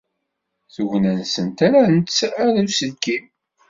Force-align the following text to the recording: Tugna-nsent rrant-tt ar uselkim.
Tugna-nsent 0.73 1.59
rrant-tt 1.69 2.19
ar 2.43 2.53
uselkim. 2.65 3.25